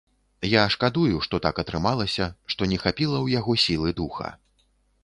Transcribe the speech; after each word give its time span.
Я 0.51 0.63
шкадую, 0.75 1.17
што 1.27 1.39
так 1.47 1.61
атрымалася, 1.65 2.31
што 2.55 2.61
не 2.73 2.83
хапіла 2.87 3.17
ў 3.25 3.39
яго 3.39 3.61
сілы 3.67 3.89
духа. 4.03 4.35